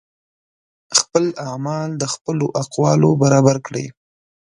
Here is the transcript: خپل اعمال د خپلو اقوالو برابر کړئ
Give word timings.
خپل 0.99 1.25
اعمال 1.47 1.89
د 2.01 2.03
خپلو 2.13 2.45
اقوالو 2.61 3.09
برابر 3.21 3.55
کړئ 3.65 3.85